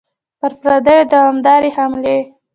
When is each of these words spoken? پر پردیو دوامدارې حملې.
پر 0.39 0.51
پردیو 0.61 1.03
دوامدارې 1.11 1.69
حملې. 1.77 2.17